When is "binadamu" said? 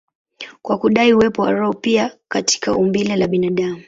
3.27-3.79